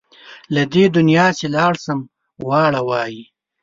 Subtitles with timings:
[0.53, 1.99] له دې دنیا چې لاړ شم
[2.47, 3.23] واړه وایي.